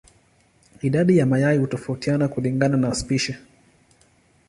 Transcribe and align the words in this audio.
Idadi 0.81 1.17
ya 1.17 1.25
mayai 1.25 1.57
hutofautiana 1.57 2.27
kulingana 2.27 2.77
na 2.77 2.93
spishi. 2.95 3.35